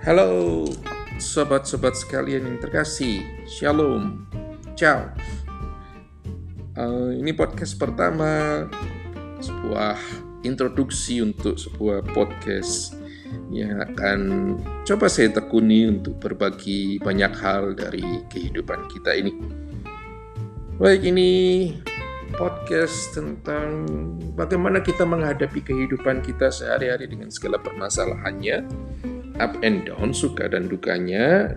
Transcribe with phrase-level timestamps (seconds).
[0.00, 0.64] Halo
[1.20, 4.24] sobat-sobat sekalian yang terkasih, Shalom,
[4.72, 5.12] Ciao.
[6.72, 8.64] Uh, ini podcast pertama,
[9.44, 10.00] sebuah
[10.40, 12.96] introduksi untuk sebuah podcast
[13.52, 14.20] yang akan
[14.88, 19.36] coba saya tekuni untuk berbagi banyak hal dari kehidupan kita ini.
[20.80, 21.30] Baik, ini
[22.40, 23.84] podcast tentang
[24.32, 28.64] bagaimana kita menghadapi kehidupan kita sehari-hari dengan segala permasalahannya
[29.40, 31.56] up and down, suka dan dukanya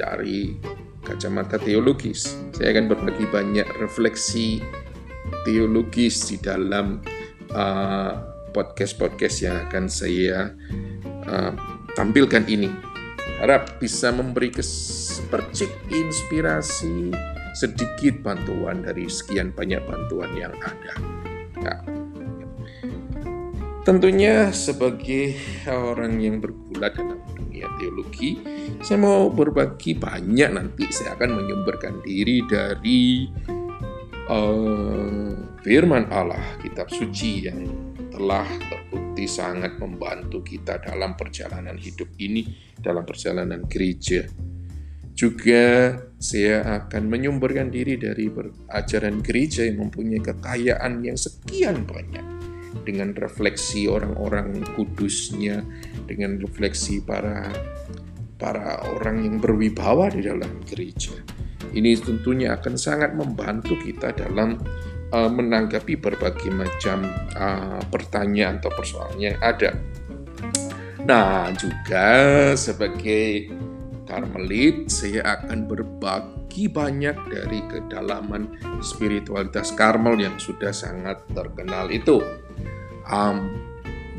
[0.00, 0.56] dari
[1.04, 2.34] kacamata teologis.
[2.56, 4.64] Saya akan berbagi banyak refleksi
[5.44, 7.04] teologis di dalam
[7.52, 8.12] uh,
[8.56, 10.38] podcast-podcast uh, yang akan saya
[11.28, 11.52] uh,
[11.92, 12.72] tampilkan ini.
[13.38, 17.14] Harap bisa memberi sepercik inspirasi,
[17.54, 20.94] sedikit bantuan dari sekian banyak bantuan yang ada.
[21.62, 21.78] Nah,
[23.88, 25.32] Tentunya sebagai
[25.64, 28.36] orang yang bergulat dalam dunia teologi,
[28.84, 33.32] saya mau berbagi banyak nanti saya akan menyumberkan diri dari
[34.28, 35.32] uh,
[35.64, 37.64] firman Allah, kitab suci yang
[38.12, 42.44] telah terbukti sangat membantu kita dalam perjalanan hidup ini,
[42.76, 44.28] dalam perjalanan gereja.
[45.16, 48.28] Juga saya akan menyumberkan diri dari
[48.68, 52.37] ajaran gereja yang mempunyai kekayaan yang sekian banyak
[52.84, 55.64] dengan refleksi orang-orang kudusnya,
[56.08, 57.48] dengan refleksi para
[58.38, 61.14] para orang yang berwibawa di dalam gereja.
[61.74, 64.56] Ini tentunya akan sangat membantu kita dalam
[65.12, 69.74] uh, menanggapi berbagai macam uh, pertanyaan atau persoalan yang ada.
[71.04, 72.08] Nah, juga
[72.56, 73.52] sebagai
[74.08, 82.18] Karmelit, saya akan berbagi banyak dari kedalaman spiritualitas Karmel yang sudah sangat terkenal itu
[83.06, 83.54] um,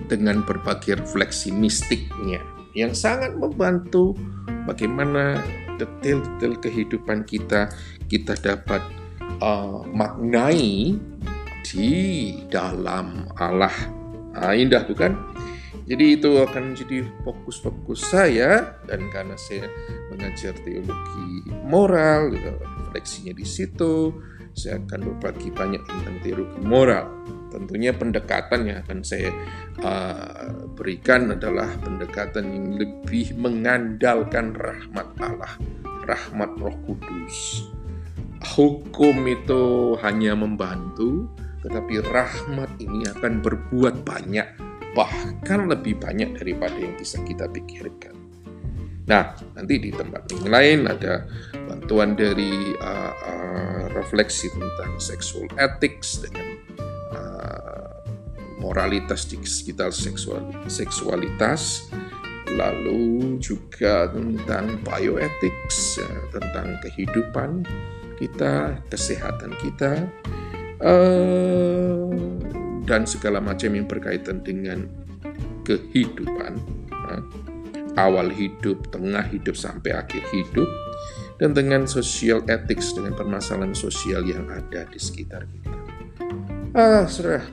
[0.07, 2.39] dengan berbagai refleksi mistiknya
[2.77, 4.15] yang sangat membantu
[4.63, 5.41] bagaimana
[5.75, 7.67] detail-detail kehidupan kita
[8.07, 8.81] kita dapat
[9.41, 10.95] uh, maknai
[11.65, 11.91] di
[12.49, 13.73] dalam Allah.
[14.33, 15.13] Nah, indah bukan?
[15.89, 19.65] Jadi itu akan menjadi fokus-fokus saya dan karena saya
[20.13, 24.13] mengajar teologi moral, refleksinya di situ,
[24.53, 27.09] saya akan berbagi banyak tentang teologi moral.
[27.49, 29.33] Tentunya pendekatan yang akan saya
[29.81, 35.57] uh, berikan adalah pendekatan yang lebih mengandalkan rahmat Allah,
[36.05, 37.65] rahmat Roh Kudus.
[38.53, 41.25] Hukum itu hanya membantu,
[41.65, 48.17] tetapi rahmat ini akan berbuat banyak, bahkan lebih banyak daripada yang bisa kita pikirkan.
[49.09, 51.25] Nah, nanti di tempat yang lain ada
[51.65, 56.59] bantuan dari uh, uh, refleksi tentang sexual ethics dengan
[58.59, 61.89] moralitas di sekitar seksual, seksualitas,
[62.53, 67.65] lalu juga tentang bioethics, ya, tentang kehidupan
[68.19, 70.05] kita, kesehatan kita,
[70.83, 72.13] uh,
[72.89, 74.89] dan segala macam yang berkaitan dengan
[75.61, 76.57] kehidupan,
[77.93, 80.65] awal hidup, tengah hidup sampai akhir hidup,
[81.37, 85.77] dan dengan social ethics dengan permasalahan sosial yang ada di sekitar kita.
[86.73, 87.45] Ah, sudah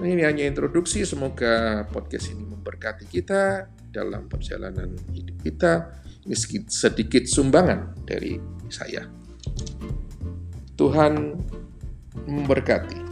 [0.00, 5.72] ini hanya introduksi, semoga podcast ini memberkati kita dalam perjalanan hidup kita.
[6.24, 6.36] Ini
[6.70, 8.38] sedikit sumbangan dari
[8.70, 9.04] saya.
[10.78, 11.36] Tuhan
[12.24, 13.09] memberkati.